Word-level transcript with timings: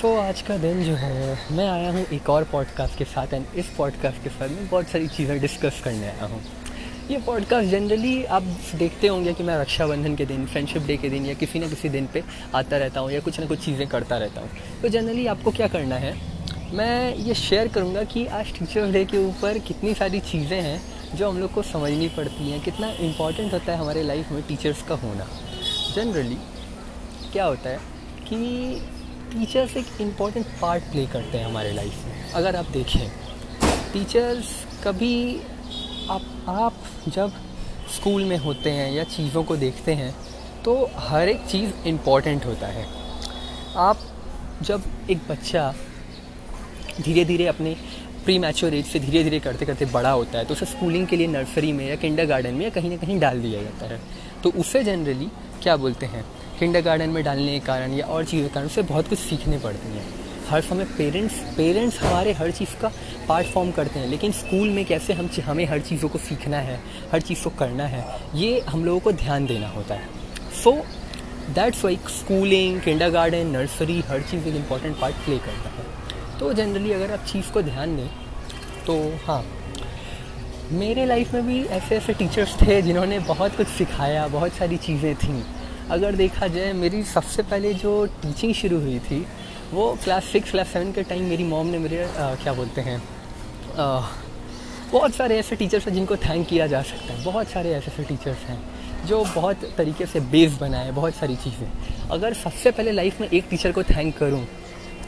सो 0.00 0.08
so, 0.08 0.18
आज 0.18 0.40
का 0.42 0.56
दिन 0.56 0.82
जो 0.84 0.92
है 0.94 1.38
मैं 1.52 1.66
आया 1.68 1.90
हूँ 1.92 2.04
एक 2.12 2.28
और 2.30 2.44
पॉडकास्ट 2.44 2.96
के 2.98 3.04
साथ 3.04 3.32
एंड 3.34 3.46
इस 3.56 3.66
पॉडकास्ट 3.68 4.22
के 4.24 4.28
साथ 4.28 4.48
मैं 4.48 4.68
बहुत 4.68 4.88
सारी 4.88 5.08
चीज़ें 5.08 5.40
डिस्कस 5.40 5.80
करने 5.84 6.06
आया 6.08 6.26
हूँ। 6.26 6.40
ये 7.10 7.18
पॉडकास्ट 7.18 7.68
जनरली 7.70 8.24
आप 8.24 8.42
देखते 8.74 9.08
होंगे 9.08 9.32
कि 9.32 9.42
मैं 9.42 9.58
रक्षाबंधन 9.58 10.14
के 10.16 10.26
दिन 10.26 10.46
फ्रेंडशिप 10.46 10.82
डे 10.82 10.96
के 10.96 11.08
दिन 11.08 11.26
या 11.26 11.34
किसी 11.34 11.58
ना 11.58 11.68
किसी 11.68 11.88
दिन 11.88 12.06
पे 12.06 12.22
आता 12.54 12.76
रहता 12.76 13.00
हूँ 13.00 13.10
या 13.12 13.20
कुछ 13.20 13.40
ना 13.40 13.46
कुछ 13.46 13.64
चीज़ें 13.64 13.86
करता 13.88 14.18
रहता 14.18 14.40
हूँ। 14.40 14.48
तो 14.82 14.88
जनरली 14.88 15.26
आपको 15.26 15.50
क्या 15.50 15.68
करना 15.68 15.96
है 15.96 16.14
मैं 16.74 17.14
ये 17.16 17.34
शेयर 17.34 17.68
करूँगा 17.68 18.04
कि 18.04 18.26
आज 18.26 18.52
टीचर्स 18.58 18.92
डे 18.92 19.04
के 19.04 19.18
ऊपर 19.18 19.58
कितनी 19.58 19.94
सारी 19.94 20.20
चीज़ें 20.20 20.60
हैं 20.60 20.80
जो 21.16 21.28
हम 21.30 21.38
लोग 21.38 21.52
को 21.52 21.62
समझनी 21.62 22.08
पड़ती 22.08 22.50
हैं 22.50 22.60
कितना 22.60 22.90
इंपॉर्टेंट 23.00 23.52
होता 23.52 23.72
है 23.72 23.78
हमारे 23.78 24.02
लाइफ 24.02 24.32
में 24.32 24.42
टीचर्स 24.48 24.82
का 24.82 24.94
होना। 24.94 25.26
जनरली 25.94 26.38
क्या 27.32 27.44
होता 27.44 27.70
है 27.70 27.78
कि 28.28 28.82
टीचर्स 29.32 29.76
एक 29.76 30.00
इंपॉर्टेंट 30.00 30.46
पार्ट 30.60 30.84
प्ले 30.92 31.06
करते 31.06 31.38
हैं 31.38 31.44
हमारे 31.44 31.72
लाइफ 31.72 32.04
में। 32.06 32.32
अगर 32.34 32.56
आप 32.56 32.70
देखें 32.72 33.08
टीचर्स 33.92 34.48
कभी 34.84 35.40
आप 36.10 36.22
आप 36.48 36.76
जब 37.08 37.32
स्कूल 37.96 38.24
में 38.24 38.36
होते 38.38 38.70
हैं 38.70 38.90
या 38.92 39.04
चीज़ों 39.06 39.42
को 39.44 39.56
देखते 39.56 39.94
हैं 39.94 40.14
तो 40.64 40.74
हर 40.98 41.28
एक 41.28 41.46
चीज़ 41.46 41.86
इंपॉर्टेंट 41.88 42.46
होता 42.46 42.66
है। 42.66 42.86
आप 43.78 43.98
जब 44.62 44.82
एक 45.10 45.18
बच्चा 45.28 45.72
धीरे 47.00 47.24
धीरे 47.24 47.46
अपने 47.46 47.76
प्री 48.24 48.38
मैच्योर 48.38 48.74
एज 48.74 48.86
से 48.86 49.00
धीरे 49.00 49.22
धीरे 49.24 49.40
करते 49.40 49.66
करते 49.66 49.86
बड़ा 49.92 50.10
होता 50.10 50.38
है 50.38 50.44
तो 50.44 50.54
उसे 50.54 50.66
स्कूलिंग 50.66 51.06
के 51.06 51.16
लिए 51.16 51.26
नर्सरी 51.28 51.72
में 51.72 51.86
या 51.88 51.96
किंडर 51.96 52.26
गार्डन 52.26 52.54
में 52.54 52.64
या 52.64 52.70
कहीं 52.70 52.90
ना 52.90 52.96
कहीं 52.96 53.18
डाल 53.20 53.40
दिया 53.42 53.62
जाता 53.62 53.86
है। 53.86 54.00
तो 54.42 54.50
उसे 54.50 54.84
जनरली 54.84 55.28
क्या 55.62 55.76
बोलते 55.76 56.06
हैं? 56.06 56.24
किंडर 56.60 56.80
गार्डन 56.82 57.10
में 57.10 57.22
डालने 57.24 57.52
के 57.52 57.66
कारण 57.66 57.92
या 57.94 58.06
और 58.06 58.24
चीज़ों 58.24 58.48
के 58.48 58.54
कारण 58.54 58.66
उसे 58.66 58.82
बहुत 58.84 59.08
कुछ 59.08 59.18
सीखने 59.18 59.58
पड़ती 59.58 59.88
हैं। 59.88 60.02
हर 60.48 60.60
समय 60.62 60.84
पेरेंट्स 60.96 61.34
पेरेंट्स 61.56 62.00
हमारे 62.00 62.32
हर 62.32 62.50
चीज़ 62.50 62.74
का 62.80 62.90
पार्ट 63.28 63.46
फॉर्म 63.46 63.70
करते 63.70 63.98
हैं, 64.00 64.06
लेकिन 64.08 64.32
स्कूल 64.32 64.70
में 64.70 64.84
कैसे 64.84 65.12
हम 65.12 65.28
हमें 65.44 65.64
हर 65.66 65.80
चीज़ों 65.80 66.08
को 66.08 66.18
सीखना 66.18 66.58
है, 66.58 66.78
हर 67.12 67.20
चीज़ 67.20 67.44
को 67.44 67.50
करना 67.58 67.84
है, 67.86 68.04
ये 68.34 68.60
हम 68.68 68.84
लोगों 68.84 69.00
को 69.00 69.12
ध्यान 69.14 69.46
देना 69.46 69.68
होता 69.68 69.94
है। 69.94 70.08
So 70.62 70.72
that's 71.54 71.84
why 71.84 71.98
schooling 72.10 72.80
kindergarten 73.10 73.46
nursery 73.46 74.00
हर 74.08 74.22
चीज़ 74.22 74.48
एक 74.48 74.56
इंपॉर्टेंट 74.56 74.98
पार्ट 75.00 75.14
प्ले 75.24 75.38
करता 75.38 75.70
है। 75.70 75.84
तो 76.40 76.52
जनरली 76.52 76.92
अगर 76.92 77.12
आप 77.12 77.24
चीज़ 77.26 77.50
को 77.52 77.62
ध्यान 77.62 77.96
दें 77.96 78.08
तो 78.86 78.98
हाँ 79.24 79.44
मेरे 80.72 81.06
लाइफ 81.06 81.32
में 81.34 81.46
भी 81.46 81.62
ऐसे 81.68 81.96
ऐसे 81.96 82.12
टीचर्स 82.14 82.54
थे 82.62 82.80
जिन्होंने 82.82 83.18
बहुत 83.20 83.56
कुछ 83.56 83.66
सिखाया, 83.68 84.26
बहुत 84.28 84.52
सारी 84.52 84.76
चीज़ें 84.78 85.14
थीं। 85.14 85.42
अगर 85.90 86.14
देखा 86.14 86.46
जाए 86.46 86.72
मेरी 86.72 87.02
सबसे 87.02 87.42
पहले 87.42 87.74
जो 87.74 88.06
टीचिंग 88.06 88.54
शुरू 88.54 88.80
हुई 88.80 88.98
थी 88.98 89.26
वो 89.72 89.98
क्लास 90.04 90.24
सिक्स 90.24 90.50
क्लास 90.50 90.68
सेवन 90.68 90.92
के 90.92 91.02
टाइम 91.02 91.22
मेरी 91.22 91.44
मॉम 91.44 91.66
ने 91.66 91.78
मेरे 91.78 92.04
आ, 92.04 92.34
क्या 92.34 92.52
बोलते 92.52 92.80
हैं 92.80 93.02
आ, 93.76 94.00
बहुत 94.92 95.14
सारे 95.14 95.38
ऐसे 95.38 95.56
टीचर्स 95.56 95.86
हैं 95.86 95.94
जिनको 95.94 96.16
थैंक 96.16 96.46
किया 96.48 96.66
जा 96.66 96.82
सकता 96.82 97.12
है। 97.12 97.24
बहुत 97.24 97.48
सारे 97.48 97.72
ऐसे 97.72 97.90
ऐसे 97.90 98.02
टीचर्स 98.02 98.38
हैं 98.38 98.60
जो 99.06 99.24
बहुत 99.24 99.56
तरीके 99.78 100.06
से 100.06 100.20
बेस 100.20 100.58
बनाए 100.60 100.90
बहुत 100.90 101.14
सारी 101.14 101.36
चीज़ें। 101.36 102.08
अगर 102.10 102.34
सबसे 102.34 102.70
पहले 102.70 102.92
लाइफ 102.92 103.20
में 103.20 103.28
एक 103.28 103.44
टीचर 103.50 103.72
को 103.72 103.82
थैंक 103.82 104.16
करूँ 104.18 104.46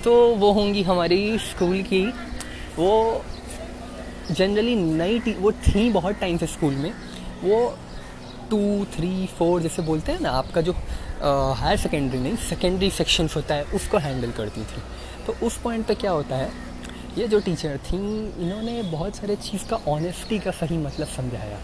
तो 0.04 0.34
वो 0.34 0.52
होंगी 0.52 0.82
हमारी 0.82 1.38
स्कूल 1.38 1.82
की 1.82 2.04
वो 2.78 3.24
जनरली 4.30 4.76
नई 4.76 5.18
वो 5.38 5.52
थी 5.52 5.90
बहुत 5.90 6.14
टाइम 6.14 6.38
से 6.38 6.46
स्कूल 6.46 6.74
में 6.74 6.92
वो 7.42 7.78
टू 8.52 8.62
थ्री 8.94 9.26
फोर 9.38 9.60
जैसे 9.62 9.82
बोलते 9.82 10.12
हैं 10.12 10.20
ना, 10.20 10.30
आपका 10.32 10.60
जो 10.60 10.72
हायर 10.72 11.76
सेकेंडरी 11.78 12.18
नहीं 12.18 12.36
सेकेंडरी 12.48 12.90
सेक्शन 12.92 13.28
होता 13.36 13.54
है, 13.54 13.64
उसको 13.74 13.98
हैंडल 13.98 14.30
करती 14.32 14.60
थी। 14.62 14.82
तो 15.26 15.34
उस 15.46 15.56
पॉइंट 15.62 15.86
पे 15.86 15.94
क्या 15.94 16.10
होता 16.10 16.36
है, 16.36 16.50
ये 17.18 17.28
जो 17.28 17.40
टीचर 17.40 17.76
थी, 17.80 17.96
इन्होंने 18.42 18.82
बहुत 18.82 19.16
सारे 19.16 19.36
चीज़ 19.38 19.68
का 19.68 19.76
ऑनेस्टी 19.88 20.38
का 20.38 20.50
सही 20.52 20.78
मतलब 20.78 21.06
समझाया। 21.08 21.58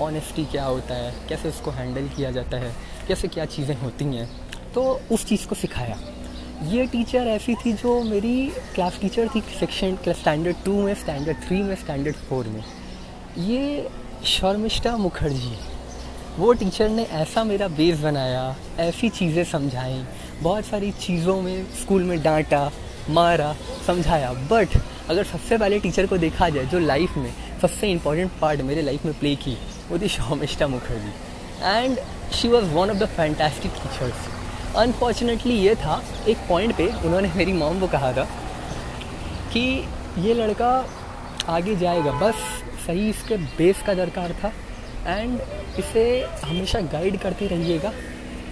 ऑनेस्टी 0.00 0.44
क्या 0.46 0.64
होता 0.64 0.94
है, 0.94 1.12
कैसे 1.28 1.48
उसको 1.48 1.70
हैंडल 1.70 2.08
किया 2.16 2.30
जाता 2.30 2.56
है, 2.58 2.72
कैसे 3.08 3.28
क्या 3.28 3.44
चीज़ें 3.46 3.76
होती 3.78 4.04
हैं 4.06 4.28
तो 4.74 4.82
उस 5.12 5.26
चीज़ 5.26 5.46
को 5.48 5.54
सिखाया। 5.54 5.98
ये 6.64 6.86
टीचर 6.86 7.26
ऐसी 7.28 7.54
थी 7.56 7.72
जो 7.74 8.00
मेरी 8.04 8.46
क्लास 8.74 8.98
टीचर 9.00 9.28
थी 9.34 9.40
सेक्शन 9.58 9.96
क्लास 9.96 10.18
स्टैंडर्ड 10.18 10.56
टू 10.64 10.72
में 10.82 10.94
स्टैंडर्ड 10.94 11.36
थ्री 11.46 11.62
में 11.62 11.74
स्टैंडर्ड 11.76 12.16
फोर 12.28 12.46
में। 12.46 12.64
ये 13.40 13.88
शर्मिष्ठा 14.26 14.96
मुखर्जी 14.96 15.56
वो 16.38 16.52
टीचर 16.52 16.88
ने 16.88 17.02
ऐसा 17.14 17.42
मेरा 17.44 17.66
बेस 17.70 17.98
बनाया, 18.00 18.54
ऐसी 18.80 19.08
चीज़ें 19.08 19.44
समझाई, 19.44 20.02
बहुत 20.42 20.64
सारी 20.64 20.90
चीज़ों 20.92 21.40
में 21.42 21.64
स्कूल 21.74 22.02
में 22.02 22.22
डांटा, 22.22 22.70
मारा, 23.10 23.54
समझाया। 23.86 24.32
बट 24.50 24.76
अगर 25.10 25.24
सबसे 25.24 25.58
पहले 25.58 25.78
टीचर 25.80 26.06
को 26.06 26.16
देखा 26.18 26.48
जाए, 26.48 26.64
जो 26.66 26.78
लाइफ 26.78 27.16
में 27.16 27.32
सबसे 27.62 27.90
इंपॉर्टेंट 27.90 28.32
पार्ट 28.40 28.60
मेरे 28.62 28.82
लाइफ 28.82 29.04
में 29.04 29.14
प्ले 29.18 29.34
की, 29.36 29.56
वो 29.90 29.98
थी 29.98 30.08
Shomishta 30.08 30.68
Mukherjee 30.68 31.12
and 31.62 31.98
she 32.32 32.48
was 32.48 32.64
one 32.74 32.90
of 32.90 32.98
the 32.98 33.06
fantastic 33.16 33.72
teachers 33.72 34.76
unfortunately 34.76 35.54
ये 35.56 35.74
था, 35.76 36.02
एक 36.28 36.38
पॉइंट 36.48 36.76
पे 36.76 36.86
उन्होंने 37.04 37.32
मेरी 37.36 37.52
मॉम 37.52 37.80
को 37.80 37.86
कहा 37.88 38.12
था 38.12 38.26
कि 39.52 39.64
ये 40.18 40.34
लड़का 40.34 40.74
आगे 41.48 41.76
जाएगा। 41.76 42.12
बस 42.20 42.34
सही 42.86 43.08
इसके 43.08 43.36
बेस 43.36 43.82
का 43.86 43.94
दरकार 43.94 44.32
था। 44.42 44.52
एंड 45.06 45.40
इसे 45.78 46.04
हमेशा 46.44 46.80
गाइड 46.92 47.18
करते 47.20 47.46
रहिएगा, 47.46 47.90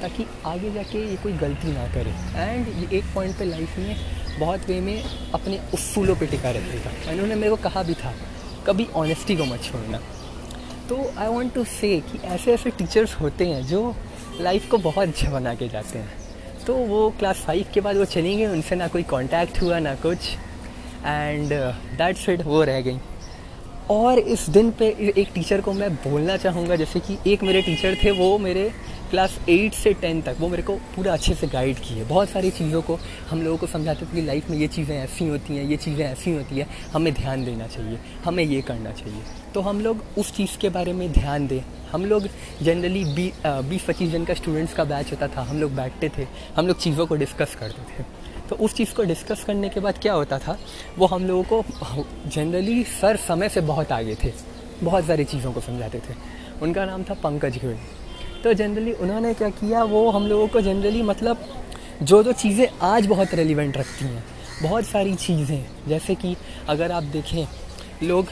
ताकि 0.02 0.26
आगे 0.46 0.70
जाके 0.72 0.98
ये 1.00 1.16
कोई 1.22 1.32
गलती 1.38 1.72
ना 1.72 1.86
करे। 1.94 2.10
एंड 2.40 2.68
ये 2.68 2.98
एक 2.98 3.04
पॉइंट 3.14 3.38
पे 3.38 3.44
लाइफ 3.44 3.78
में 3.78 3.96
बहुत 4.38 4.68
वे 4.68 4.80
में 4.80 5.02
अपने 5.34 5.58
उसूलों 5.74 6.14
पे 6.16 6.26
टिका 6.26 6.50
रहेगा 6.50 7.12
इन्होंने 7.12 7.34
मेरे 7.34 7.50
को 7.50 7.56
कहा 7.62 7.82
भी 7.82 7.94
था, 7.94 8.14
कभी 8.66 8.86
ऑनेस्टी 8.96 9.36
को 9.36 9.44
मत 9.44 9.62
छोड़ना। 9.62 10.00
तो 10.88 10.96
आई 11.18 11.28
वॉन्ट 11.28 11.54
टू 11.54 11.64
से 11.64 11.98
कि 12.02 12.18
ऐसे 12.26 12.52
ऐसे 12.54 12.70
टीचर्स 12.70 13.14
होते 13.14 13.46
हैं 13.46 13.62
जो 13.66 13.94
लाइफ 14.40 14.68
को 14.70 14.78
बहुत 14.80 15.08
अच्छा 15.08 15.30
बना 15.30 15.54
के 15.54 15.68
जाते 15.68 15.98
हैं। 15.98 16.12
तो 16.66 16.74
वो 16.74 17.08
क्लास 17.18 17.36
फाइव 17.36 17.66
के 17.74 17.80
बाद 17.80 17.96
वो 17.96 18.04
चली 18.06 18.36
गई 18.36 18.46
उनसे 18.46 18.76
ना 18.76 18.88
कोई 18.88 19.02
कांटेक्ट 19.02 19.60
हुआ, 19.62 19.78
ना 19.78 19.94
कुछ। 19.94 20.28
एंड 21.04 21.52
दैट्स 21.98 22.28
इट 22.28 22.42
वो 22.42 22.62
रह 22.64 22.80
गई। 22.80 22.98
और 23.90 24.18
इस 24.18 24.48
दिन 24.50 24.70
पे 24.70 24.88
एक 25.16 25.28
टीचर 25.34 25.60
को 25.60 25.72
मैं 25.72 25.92
बोलना 25.94 26.36
चाहूँगा, 26.36 26.76
जैसे 26.76 27.00
कि 27.00 27.18
एक 27.26 27.42
मेरे 27.42 27.62
टीचर 27.62 27.96
थे, 28.04 28.10
वो 28.10 28.38
मेरे 28.38 28.70
क्लास 29.10 29.38
एट 29.48 29.74
से 29.74 29.92
टेन 29.94 30.20
तक, 30.22 30.36
वो 30.40 30.48
मेरे 30.48 30.62
को 30.62 30.74
पूरा 30.94 31.12
अच्छे 31.12 31.34
से 31.34 31.46
गाइड 31.46 31.78
किए। 31.78 32.04
बहुत 32.04 32.28
सारी 32.28 32.50
चीज़ों 32.50 32.80
को 32.82 32.98
हम 33.30 33.42
लोगों 33.42 33.58
को 33.58 33.66
समझाते 33.66 34.06
थे 34.06 34.14
कि 34.14 34.22
लाइफ 34.22 34.48
में 34.50 34.56
ये 34.58 34.68
चीज़ें 34.68 34.96
ऐसी 34.96 35.26
होती 35.28 35.56
हैं, 35.56 35.64
ये 35.64 35.76
चीज़ें 35.76 36.04
ऐसी 36.06 36.32
होती 36.32 36.58
हैं, 36.58 36.66
हमें 36.92 37.12
ध्यान 37.14 37.44
देना 37.44 37.66
चाहिए, 37.66 37.98
हमें 38.24 38.44
ये 38.44 38.60
करना 38.62 38.92
चाहिए। 38.92 39.22
तो 39.54 39.60
हम 39.60 39.80
लोग 39.80 40.04
उस 40.18 40.32
चीज़ 40.36 40.56
के 40.60 40.68
बारे 40.70 40.92
में 40.92 41.10
ध्यान 41.12 41.46
दें। 41.46 41.60
हम 41.92 42.04
लोग 42.04 42.28
जनरली 42.62 43.04
बीस 43.44 43.84
पच्चीस 43.88 44.10
जन 44.10 44.24
का 44.24 44.34
स्टूडेंट्स 44.34 44.74
का 44.74 44.84
बैच 44.86 45.10
होता 45.12 45.28
था, 45.28 45.42
हम 45.42 45.60
लोग 45.60 45.74
बैठते 45.76 46.10
थे, 46.18 46.26
हम 46.56 46.66
लोग 46.66 46.78
चीज़ों 46.78 47.06
को 47.06 47.16
डिस्कस 47.16 47.56
करते 47.60 47.82
थे। 47.92 48.04
तो 48.52 48.56
उस 48.64 48.74
चीज़ 48.74 48.92
को 48.94 49.02
डिस्कस 49.02 49.42
करने 49.44 49.68
के 49.68 49.80
बाद 49.80 49.98
क्या 49.98 50.12
होता 50.12 50.38
था? 50.38 50.56
वो 50.98 51.06
हम 51.06 51.26
लोगों 51.26 51.42
को 51.42 52.04
जनरली 52.26 52.82
सर 52.84 53.16
समय 53.18 53.48
से 53.48 53.60
बहुत 53.62 53.92
आगे 53.92 54.14
थे। 54.14 54.32
बहुत 54.82 55.06
सारी 55.06 55.24
चीज़ों 55.24 55.52
को 55.52 55.60
समझाते 55.60 55.98
थे। 55.98 56.14
उनका 56.62 56.84
नाम 56.84 57.02
था 57.02 57.14
पंकज 57.22 57.56
गोयल 57.64 57.78
तो 58.44 58.52
जनरली 58.52 58.92
उन्होंने 58.94 59.32
क्या 59.34 59.48
किया? 59.50 59.84
वो 59.84 60.10
हम 60.10 60.26
लोगों 60.26 60.46
को 60.48 60.60
जनरली 60.60 61.02
मतलब 61.02 61.48
जो 62.02 62.22
जो 62.22 62.32
चीज़ें 62.34 62.66
आज 62.82 63.06
बहुत 63.06 63.34
रेलिवेंट 63.34 63.76
रखती 63.76 64.04
हैं, 64.04 64.24
बहुत 64.62 64.84
सारी 64.84 65.14
चीज़ें, 65.16 65.64
जैसे 65.88 66.14
कि 66.14 66.36
अगर 66.68 66.92
आप 66.92 67.02
देखें, 67.12 67.46
लोग 68.02 68.26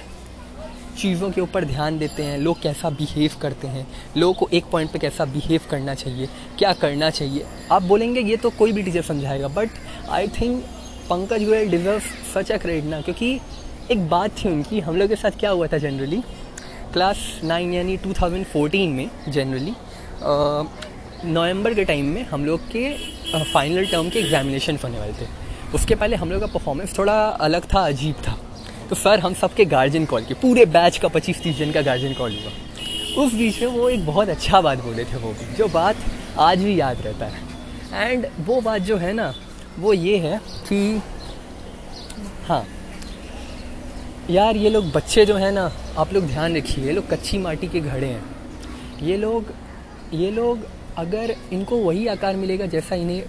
चीज़ों 0.99 1.31
के 1.31 1.41
ऊपर 1.41 1.65
ध्यान 1.65 1.99
देते 1.99 2.23
हैं, 2.23 2.39
लोग 2.39 2.61
कैसा 2.63 2.89
बिहेव 2.91 3.33
करते 3.43 3.69
हैं, 3.69 3.87
लोगों 4.17 4.35
को 4.35 4.49
एक 4.53 4.65
पॉइंट 4.73 4.91
पे 4.93 4.99
कैसा 4.99 5.25
बिहेव 5.25 5.61
करना 5.71 5.95
चाहिए, 5.95 6.29
क्या 6.59 6.73
करना 6.73 7.11
चाहिए। 7.11 7.45
आप 7.73 7.83
बोलेंगे, 7.83 8.21
ये 8.21 8.37
तो 8.37 8.51
कोई 8.51 8.73
भी 8.73 8.83
teacher 8.83 9.03
समझाएगा 9.03 9.49
but 9.49 9.69
I 10.09 10.29
think 10.31 10.63
Pankaj 11.11 11.45
Goyal 11.45 11.71
deserve 11.71 12.01
such 12.35 12.53
a 12.53 12.57
credit 12.57 12.85
ना, 12.85 13.01
क्योंकि 13.01 13.41
एक 13.91 14.09
बात 14.09 14.31
थी 14.39 14.49
उनकी, 14.49 14.81
हम 14.81 14.97
लोग 14.97 15.09
के 15.09 15.17
साथ 15.17 15.39
क्या 15.41 15.51
हुआ 15.51 15.67
था 15.67 15.79
जनरली 15.79 16.23
क्लास 16.93 17.19
नाइन 17.45 17.73
यानी 17.75 17.97
2014 17.99 18.89
में 18.89 19.11
जनरली 19.29 19.75
नवंबर 21.25 21.75
के 21.75 21.85
टाइम 21.85 22.07
में 22.07 22.23
हम 22.27 22.45
लोग 22.45 22.61
के 22.73 22.91
फाइनल 23.45 23.87
टर्म 23.87 24.09
के 24.11 24.19
एग्जामिनेशन 24.19 24.79
होने 24.85 24.99
वाले 24.99 25.13
थे। 25.13 25.27
उसके 25.75 25.95
पहले 25.95 26.17
हम 26.17 26.31
लोग 26.31 26.41
का 26.41 26.47
परफॉर्मेंस 26.49 26.99
थोड़ा 26.99 27.15
अलग 27.41 27.65
था, 27.65 27.81
अजीब 27.81 28.15
था। 28.29 28.39
तो 28.89 28.97
सर, 28.97 29.21
हम 29.21 29.35
सबके 29.35 29.65
गार्जियन 29.67 30.07
कॉल 30.07 30.25
किए 30.25 30.37
पूरे 30.43 30.65
बैच 30.69 30.99
का 30.99 31.09
पच्चीस 31.09 31.43
तीस 31.43 31.57
जन 31.59 31.73
का 31.73 31.83
गार्जियन 31.83 32.15
कॉल 32.15 32.33
हुआ। 32.35 33.25
उस 33.25 33.35
बीच 33.35 33.61
में 33.63 33.69
वो 33.69 33.89
एक 33.89 34.07
बहुत 34.07 34.29
अच्छा 34.29 34.61
बात 34.61 34.79
बोले 34.85 35.05
थे 35.05 35.17
वो 35.17 35.31
भी, 35.31 35.55
जो 35.57 35.69
बात 35.69 35.97
आज 36.39 36.63
भी 36.65 36.81
याद 36.81 37.03
रहता 37.05 37.27
है। 37.27 37.49
एंड 38.03 38.27
वो 38.47 38.61
बात 38.61 38.83
जो 38.83 38.97
है 38.97 39.13
ना 39.13 39.33
वो 39.79 39.93
ये 39.93 40.17
है 40.19 40.39
कि 40.69 41.03
हाँ 42.47 42.65
यार 44.31 44.57
ये 44.57 44.71
लोग 44.71 44.91
बच्चे 44.93 45.25
जो 45.27 45.37
हैं 45.37 45.51
ना, 45.53 45.71
आप 45.99 46.13
लोग 46.13 46.27
ध्यान 46.27 46.57
रखिए, 46.57 46.85
ये 46.85 46.93
लोग 46.93 47.09
कच्ची 47.11 47.39
माटी 47.39 47.69
के 47.69 47.81
घड़े 47.81 48.07
हैं। 48.07 48.25
ये 49.03 49.17
लोग 49.17 49.53
ये 50.13 50.31
लोग 50.31 50.67
अगर 50.99 51.35
इनको 51.53 51.77
वही 51.77 52.07
आकार 52.07 52.37
मिलेगा 52.37 52.67
जैसा 52.67 52.95
इन्हें 52.95 53.23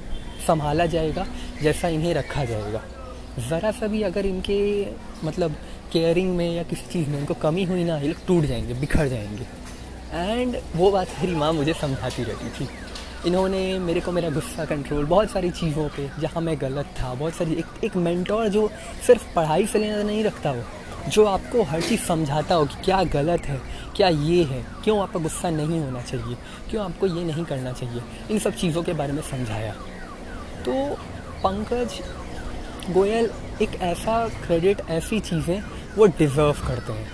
संभाला 0.47 0.85
जाएगा, 0.85 1.25
जैसा 1.61 1.87
इन्हें 1.87 2.13
रखा 2.13 2.45
जाएगा। 2.45 2.81
ज़रा 3.49 3.71
सा 3.71 3.87
भी 3.87 4.01
अगर 4.01 4.25
इनके 4.25 4.87
मतलब 5.23 5.55
केयरिंग 5.93 6.35
में 6.37 6.55
या 6.55 6.63
किसी 6.63 6.91
चीज़ 6.91 7.09
में 7.09 7.19
इनको 7.19 7.33
कमी 7.33 7.63
हुई 7.63 7.83
ना, 7.83 7.97
ये 7.97 8.07
लोग 8.07 8.25
टूट 8.27 8.45
जाएँगे, 8.45 8.73
बिखर 8.73 9.07
जाएँगे। 9.07 9.45
एंड 10.13 10.57
वो 10.75 10.91
बात 10.91 11.07
मेरी 11.21 11.35
माँ 11.35 11.53
मुझे 11.53 11.73
समझाती 11.73 12.23
रहती 12.23 12.49
थी। 12.49 12.69
इन्होंने 13.27 13.79
मेरे 13.79 14.01
को 14.01 14.11
मेरा 14.11 14.29
गुस्सा 14.29 14.65
कंट्रोल 14.65 15.05
बहुत 15.05 15.31
सारी 15.31 15.49
चीज़ों 15.51 15.87
पे, 15.87 16.09
जहाँ 16.19 16.41
मैं 16.41 16.55
गलत 16.61 16.85
था, 16.99 17.13
बहुत 17.13 17.33
सारी, 17.33 17.53
एक 17.53 17.83
एक 17.83 17.95
मेंटोर 17.97 18.47
जो 18.47 18.69
सिर्फ़ 19.07 19.33
पढ़ाई 19.35 19.65
से 19.65 19.79
लेना 19.79 20.01
नहीं 20.03 20.23
रखता 20.23 20.51
वो, 20.51 20.63
जो 21.09 21.25
आपको 21.25 21.63
हर 21.63 21.81
चीज़ 21.81 22.01
समझाता 22.01 22.55
हो 22.55 22.65
कि 22.65 22.83
क्या 22.85 23.03
गलत 23.13 23.45
है, 23.45 23.59
क्या 23.95 24.07
ये 24.07 24.43
है, 24.43 24.63
क्यों 24.83 24.99
आपका 25.01 25.19
गुस्सा 25.19 25.49
नहीं 25.49 25.79
होना 25.79 26.01
चाहिए, 26.01 26.35
क्यों 26.69 26.83
आपको 26.85 27.07
ये 27.07 27.23
नहीं 27.23 27.45
करना 27.45 27.71
चाहिए, 27.71 28.01
इन 28.31 28.39
सब 28.39 28.55
चीज़ों 28.55 28.83
के 28.83 28.93
बारे 28.93 29.13
में 29.13 29.21
समझाया। 29.21 29.73
तो 30.65 30.73
पंकज 31.43 31.99
गोयल 32.91 33.29
एक 33.61 33.81
ऐसा 33.83 34.27
क्रेडिट 34.45 34.81
ऐसी 34.89 35.19
चीज़ें 35.19 35.61
वो 35.97 36.05
डिज़र्व 36.05 36.67
करते 36.67 36.93
हैं। 36.93 37.09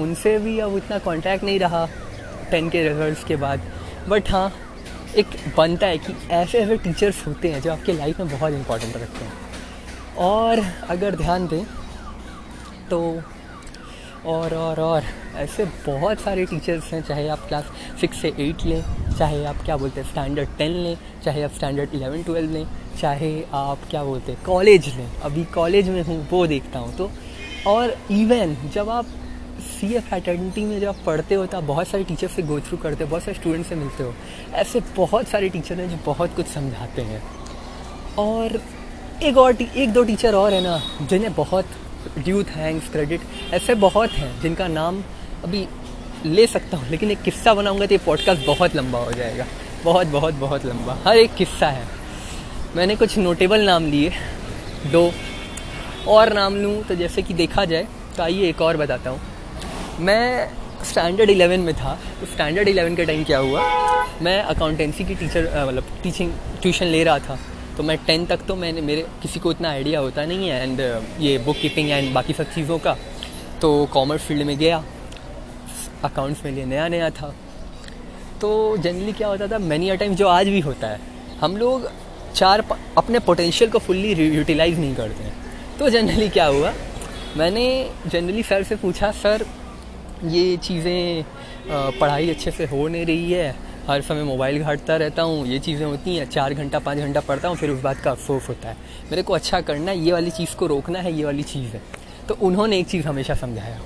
उनसे 0.00 0.38
भी 0.38 0.58
अब 0.58 0.76
इतना 0.76 0.98
कांटेक्ट 0.98 1.44
नहीं 1.44 1.58
रहा 1.58 1.86
टेन 2.50 2.68
के 2.70 2.82
रिजल्ट्स 2.88 3.24
के 3.24 3.36
बाद। 3.36 3.60
बट 4.08 4.30
हाँ 4.30 4.52
एक 5.18 5.26
बनता 5.56 5.86
है 5.86 5.98
कि 5.98 6.14
ऐसे 6.30 6.58
ऐसे 6.58 6.76
टीचर्स 6.78 7.26
होते 7.26 7.48
हैं 7.48 7.60
जो 7.62 7.72
आपके 7.72 7.92
लाइफ 7.92 8.20
में 8.20 8.28
बहुत 8.30 8.52
इंपॉर्टेंट 8.52 8.96
रखते 8.96 9.24
हैं। 9.24 9.32
और 10.18 10.64
अगर 10.90 11.16
ध्यान 11.16 11.46
दें 11.48 11.64
तो 12.90 13.00
और 14.26 14.54
और 14.54 14.80
और 14.80 15.02
ऐसे 15.36 15.64
बहुत 15.86 16.20
सारे 16.20 16.44
टीचर्स 16.46 16.92
हैं, 16.92 17.00
चाहे 17.02 17.28
आप 17.28 17.46
क्लास 17.48 17.70
सिक्स 18.00 18.20
से 18.22 18.28
एट 18.38 18.64
लें, 18.66 18.82
चाहे 19.18 19.44
आप 19.44 19.62
क्या 19.64 19.76
बोलते 19.76 20.00
हैं 20.00 20.08
स्टैंडर्ड 20.08 20.48
टेन 20.58 20.72
लें, 20.72 20.96
चाहे 21.24 21.42
आप 21.42 21.52
स्टैंडर्ड 21.52 21.94
इलेवन 21.94 22.22
ट्वेल्व 22.22 22.52
लें, 22.52 22.66
चाहे 23.00 23.32
आप 23.54 23.88
क्या 23.90 24.02
बोलते 24.04 24.32
हैं 24.32 24.42
कॉलेज 24.46 24.88
लें। 24.96 25.08
अभी 25.22 25.44
कॉलेज 25.54 25.88
में 25.88 26.02
हूँ, 26.02 26.26
वो 26.30 26.46
देखता 26.46 26.78
हूँ। 26.78 26.96
तो 26.96 27.10
और 27.66 27.96
इवन 28.10 28.56
जब 28.74 28.90
आप 28.90 29.06
सी 29.60 29.92
ए 29.94 30.00
फैटर्निटी 30.00 30.64
में 30.64 30.78
जब 30.80 31.04
पढ़ते 31.04 31.34
हो 31.34 31.46
तो 31.46 31.56
आप 31.56 31.64
बहुत 31.64 31.88
सारे 31.88 32.04
टीचर 32.04 32.28
से 32.28 32.42
गो 32.42 32.58
थ्रू 32.60 32.76
करते 32.78 33.04
हो, 33.04 33.10
बहुत 33.10 33.22
सारे 33.22 33.38
स्टूडेंट 33.38 33.66
से 33.66 33.74
मिलते 33.74 34.02
हो। 34.02 34.14
ऐसे 34.54 34.80
बहुत 34.96 35.28
सारे 35.28 35.48
टीचर 35.48 35.80
हैं 35.80 35.88
जो 35.90 35.98
बहुत 36.06 36.34
कुछ 36.36 36.46
समझाते 36.46 37.02
हैं। 37.02 37.22
और 38.18 38.60
एक 39.22 39.38
और 39.38 39.62
एक 39.62 39.92
दो 39.92 40.02
टीचर 40.04 40.34
और 40.34 40.52
है 40.54 40.60
ना, 40.60 40.80
जिन्हें 41.02 41.34
बहुत 41.34 41.66
ड्यू 42.18 42.42
थैंक्स 42.44 42.88
क्रेडिट 42.88 43.20
ऐसे 43.54 43.74
बहुत 43.76 44.10
हैं, 44.12 44.40
जिनका 44.42 44.68
नाम 44.68 45.02
अभी 45.44 45.66
ले 46.26 46.46
सकता 46.46 46.76
हूँ, 46.76 46.88
लेकिन 46.90 47.10
एक 47.10 47.22
किस्सा 47.22 47.54
बनाऊँगा 47.54 47.86
तो 47.86 47.94
ये 47.94 48.00
पॉडकास्ट 48.06 48.46
बहुत 48.46 48.76
लंबा 48.76 48.98
हो 48.98 49.12
जाएगा। 49.12 49.46
बहुत 49.84 50.06
बहुत 50.06 50.34
बहुत 50.34 50.64
लंबा। 50.66 50.96
हर 51.06 51.16
एक 51.16 51.34
किस्सा 51.34 51.68
है। 51.68 51.86
मैंने 52.76 52.96
कुछ 52.96 53.16
नोटेबल 53.18 53.60
नाम 53.60 53.84
लिए 53.84 54.12
दो 54.92 55.10
और 56.08 56.32
नाम 56.32 56.56
लूँ 56.56 56.82
तो 56.82 56.94
जैसे 56.94 57.22
कि 57.22 57.34
देखा 57.34 57.64
जाए 57.64 57.86
तो 58.16 58.22
आइए 58.22 58.48
एक 58.48 58.60
और 58.62 58.76
बताता 58.76 59.10
हूँ। 59.10 59.20
मैं 60.00 60.48
स्टैंडर्ड 60.84 61.30
इलेवन 61.30 61.60
में 61.60 61.74
था 61.74 61.94
तो 62.20 62.26
स्टैंडर्ड 62.26 62.68
इलेवन 62.68 62.94
के 62.96 63.04
टाइम 63.04 63.24
क्या 63.24 63.38
हुआ? 63.38 63.64
मैं 64.22 64.40
अकाउंटेंसी 64.44 65.04
की 65.04 65.14
टीचर 65.14 65.48
मतलब 65.68 65.84
टीचिंग 66.02 66.32
ट्यूशन 66.62 66.86
ले 66.86 67.02
रहा 67.04 67.18
था। 67.18 67.38
तो 67.76 67.82
मैं 67.82 67.96
टेंथ 68.06 68.26
तक 68.26 68.40
तो 68.48 68.56
मैंने, 68.56 68.80
मेरे 68.80 69.02
किसी 69.22 69.40
को 69.40 69.50
इतना 69.52 69.70
आइडिया 69.70 70.00
होता 70.00 70.24
नहीं 70.24 70.48
है 70.48 70.62
एंड 70.62 70.80
ये 71.20 71.36
बुक 71.38 71.56
कीपिंग 71.56 71.90
एंड 71.90 72.12
बाकी 72.14 72.32
सब 72.32 72.52
चीज़ों 72.54 72.78
का। 72.78 72.96
तो 73.60 73.86
कॉमर्स 73.92 74.22
फ़ील्ड 74.22 74.42
में 74.42 74.56
गया 74.58 74.82
अकाउंट्स 76.04 76.44
में 76.44 76.52
लिए 76.52 76.64
नया 76.64 76.88
नया 76.88 77.10
था। 77.12 77.34
तो 78.40 78.76
जनरली 78.76 79.12
क्या 79.12 79.28
होता 79.28 79.46
था 79.48 79.58
मैनी 79.60 79.88
अ 79.90 79.94
टाइम 79.94 80.14
जो 80.14 80.28
आज 80.28 80.48
भी 80.48 80.60
होता 80.60 80.88
है, 80.88 81.00
हम 81.40 81.56
लोग 81.56 81.90
चार 82.34 82.64
अपने 82.98 83.18
पोटेंशियल 83.20 83.70
को 83.70 83.78
फुल्ली 83.78 84.12
यूटिलाइज 84.26 84.78
नहीं 84.78 84.94
करते 84.94 85.24
हैं। 85.24 85.34
तो 85.78 85.88
जनरली 85.90 86.28
क्या 86.30 86.46
हुआ, 86.46 86.72
मैंने 87.36 87.64
जनरली 88.06 88.42
सर 88.42 88.62
से 88.62 88.76
पूछा 88.76 89.10
सर 89.14 89.46
ये 90.24 90.56
चीज़ें 90.56 91.24
पढ़ाई 92.00 92.30
अच्छे 92.30 92.50
से 92.50 92.64
हो 92.66 92.86
नहीं 92.88 93.06
रही 93.06 93.32
है। 93.32 93.54
हर 93.88 94.02
समय 94.02 94.22
मोबाइल 94.22 94.62
घाटता 94.62 94.96
रहता 94.96 95.22
हूँ, 95.22 95.46
ये 95.46 95.58
चीज़ें 95.58 95.84
होती 95.86 96.16
हैं, 96.16 96.28
चार 96.30 96.54
घंटा, 96.54 96.78
पाँच 96.78 96.98
घंटा 96.98 97.20
पढ़ता 97.20 97.48
हूँ, 97.48 97.56
फिर 97.56 97.70
उस 97.70 97.80
बात 97.82 98.00
का 98.00 98.10
अफसोस 98.10 98.48
होता 98.48 98.68
है। 98.68 98.76
मेरे 99.10 99.22
को 99.22 99.32
अच्छा 99.32 99.60
करना 99.60 99.90
है, 99.90 99.98
ये 99.98 100.12
वाली 100.12 100.30
चीज़ 100.30 100.54
को 100.56 100.66
रोकना 100.66 100.98
है, 100.98 101.12
ये 101.12 101.24
वाली 101.24 101.42
चीज़ 101.42 101.72
है। 101.72 101.80
तो 102.28 102.36
उन्होंने 102.40 102.78
एक 102.78 102.86
चीज़ 102.86 103.06
हमेशा 103.08 103.34
समझाया, 103.34 103.80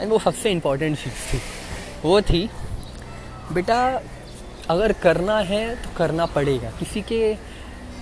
एंड 0.00 0.10
वो 0.10 0.18
सबसे 0.18 0.50
इंपॉर्टेंट 0.50 0.96
चीज़ 0.96 1.32
थी। 1.32 1.40
वो 2.04 2.20
थी, 2.20 2.48
बेटा, 3.52 4.02
अगर 4.70 4.92
करना 4.92 5.38
है 5.40 5.74
तो 5.74 5.90
करना 5.96 6.26
पड़ेगा। 6.26 6.70
किसी 6.78 7.02
के 7.02 7.36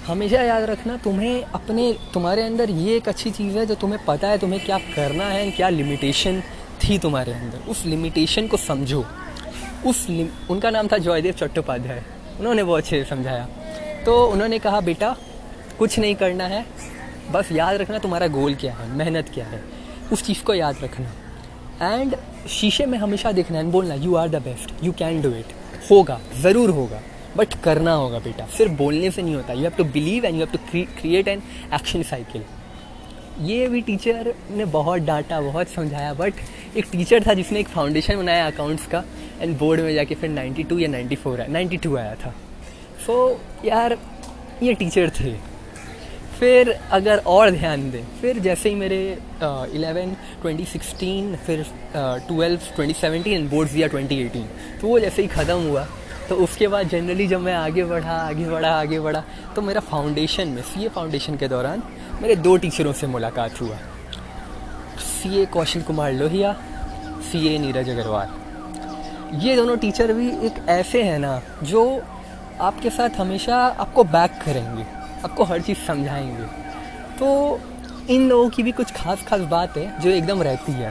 हमेशा 0.06 0.42
याद 0.42 0.62
रखना, 0.62 0.96
तुम्हें 0.96 1.42
अपने, 1.44 1.92
तुम्हारे 2.14 2.42
अंदर 2.42 2.70
ये 2.70 2.96
एक 2.96 3.08
अच्छी 3.08 3.30
चीज़ 3.30 3.58
है 3.58 3.66
जो 3.66 3.74
तुम्हें 3.74 4.04
पता 4.04 4.28
है, 4.28 4.38
तुम्हें 4.38 4.64
क्या 4.64 4.78
करना 4.94 5.24
है, 5.24 5.50
क्या 5.50 5.68
लिमिटेशन 5.68 6.42
थी 6.84 6.98
तुम्हारे 6.98 7.32
अंदर। 7.32 7.70
उस 7.70 7.84
लिमिटेशन 7.86 8.46
को 8.46 8.56
समझो। 8.56 9.04
उस 9.86 10.06
लिम... 10.08 10.28
उनका 10.50 10.70
नाम 10.70 10.88
था 10.88 10.98
जयदेव 10.98 11.32
चट्टोपाध्याय। 11.32 12.02
उन्होंने 12.40 12.62
वो 12.62 12.76
अच्छे 12.76 13.04
समझाया। 13.04 13.46
तो 14.06 14.26
उन्होंने 14.26 14.58
कहा, 14.58 14.80
बेटा, 14.80 15.16
कुछ 15.78 15.98
नहीं 15.98 16.14
करना 16.14 16.46
है। 16.46 16.64
बस 17.32 17.52
याद 17.52 17.76
रखना 17.76 17.98
तुम्हारा 17.98 18.26
गोल 18.26 18.54
क्या 18.54 18.72
है, 18.74 18.88
मेहनत 18.88 19.30
क्या 19.34 19.44
है। 19.44 19.62
उस 20.12 20.22
चीज़ 20.22 20.42
को 20.44 20.54
याद 20.54 20.76
रखना। 20.82 21.92
एंड 21.94 22.16
शीशे 22.48 22.86
में 22.86 22.98
हमेशा 22.98 23.32
देखना 23.32 23.58
है 23.58 23.70
बोलना 23.70 23.94
you 23.94 24.14
are 24.14 24.28
the 24.28 24.42
best 24.42 24.84
you 24.84 24.92
can 24.92 25.20
do 25.22 25.30
it 25.30 25.52
होगा, 25.90 26.20
ज़रूर 26.40 26.70
होगा। 26.70 27.00
बट 27.36 27.54
करना 27.54 27.92
होगा 27.92 28.18
बेटा। 28.18 28.46
सिर्फ़ 28.46 28.72
बोलने 28.72 29.10
से 29.10 29.22
नहीं 29.22 29.34
होता। 29.34 29.52
You 29.52 29.62
have 29.62 29.72
to 29.78 29.84
believe 29.84 30.24
and 30.24 30.34
you 30.34 30.40
have 30.40 30.52
to 30.52 30.58
create 31.00 31.28
an 31.28 31.42
action 31.74 32.02
cycle 32.02 32.44
ये 33.40 33.66
भी 33.68 33.80
टीचर 33.80 34.34
ने 34.50 34.64
बहुत 34.64 35.02
डांटा, 35.02 35.40
बहुत 35.40 35.68
समझाया 35.68 36.12
बट 36.14 36.34
एक 36.76 36.86
टीचर 36.92 37.22
था 37.26 37.34
जिसने 37.34 37.60
एक 37.60 37.68
फाउंडेशन 37.68 38.16
बनाया 38.16 38.46
अकाउंट्स 38.46 38.86
का 38.86 39.02
एंड 39.40 39.56
बोर्ड 39.58 39.80
में 39.80 39.94
जाके 39.94 40.14
फिर 40.14 40.30
92 40.30 40.80
या 40.80 40.88
94 40.90 41.40
आया 41.40 41.48
92 41.54 41.96
आया 41.98 42.14
था। 42.14 42.34
सो 43.06 43.14
so, 43.28 43.66
यार 43.66 43.96
ये 44.62 44.74
टीचर 44.74 45.10
थे। 45.20 45.32
फिर 46.38 46.70
अगर 46.92 47.18
और 47.26 47.50
ध्यान 47.50 47.90
दें 47.90 48.04
फिर 48.20 48.38
जैसे 48.44 48.68
ही 48.68 48.74
मेरे 48.74 48.98
इलेवन 49.76 50.14
ट्वेंटी 50.42 50.64
सिक्सटीन 50.66 51.34
फिर 51.46 51.64
ट्वेल्व 52.28 52.60
ट्वेंटी 52.76 52.94
सेवनटीन 53.00 53.48
बोर्ड्स 53.48 53.72
दिया 53.72 53.88
ट्वेंटी 53.88 54.18
एटीन 54.24 54.48
तो 54.80 54.88
वो 54.88 54.98
जैसे 55.00 55.22
ही 55.22 55.28
ख़त्म 55.28 55.58
हुआ 55.68 55.86
तो 56.28 56.34
उसके 56.44 56.68
बाद 56.68 56.88
जनरली 56.88 57.26
जब 57.28 57.40
मैं 57.40 57.54
आगे 57.54 57.84
बढ़ा 57.84 58.16
आगे 58.18 58.48
बढ़ा 58.50 58.70
आगे 58.80 59.00
बढ़ा 59.00 59.22
तो 59.56 59.62
मेरा 59.62 59.80
फाउंडेशन 59.90 60.48
में 60.48 60.62
सी 60.62 60.84
ए 60.84 60.88
फाउंडेशन 60.94 61.36
के 61.36 61.48
दौरान 61.48 61.82
मेरे 62.22 62.36
दो 62.36 62.56
टीचरों 62.56 62.92
से 62.92 63.06
मुलाकात 63.06 63.60
हुआ। 63.60 63.76
सी 64.98 65.40
ए 65.40 65.44
कौशल 65.54 65.82
कुमार 65.82 66.12
लोहिया 66.12 66.56
सी 67.24 67.46
ए 67.48 67.58
नीरज 67.58 67.88
अग्रवाल। 67.90 69.38
ये 69.40 69.54
दोनों 69.56 69.76
टीचर 69.76 70.12
भी 70.12 70.28
एक 70.46 70.64
ऐसे 70.68 71.02
हैं 71.02 71.18
ना, 71.18 71.40
जो 71.62 72.02
आपके 72.60 72.90
साथ 72.90 73.18
हमेशा 73.18 73.56
आपको 73.80 74.04
बैक 74.06 74.30
करेंगे, 74.44 74.84
आपको 75.24 75.44
हर 75.44 75.60
चीज़ 75.60 75.78
समझाएँगे। 75.86 76.44
तो 77.18 77.60
इन 78.10 78.28
लोगों 78.28 78.48
की 78.50 78.62
भी 78.62 78.72
कुछ 78.72 78.92
खास 78.92 79.24
खास 79.28 79.40
बात 79.50 79.76
है 79.76 80.00
जो 80.00 80.10
एकदम 80.10 80.42
रहती 80.42 80.72
है। 80.72 80.90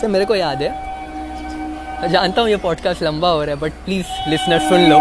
सर, 0.00 0.08
मेरे 0.08 0.24
को 0.24 0.34
याद 0.34 0.62
है, 0.62 0.70
मैं 2.00 2.10
जानता 2.10 2.42
हूँ 2.42 2.50
ये 2.50 2.56
पॉडकास्ट 2.56 3.02
लंबा 3.02 3.28
हो 3.28 3.42
रहा 3.44 3.54
है 3.54 3.60
बट 3.60 3.72
प्लीज़ 3.84 4.06
लिसनर 4.28 4.58
सुन 4.68 4.88
लो। 4.90 4.98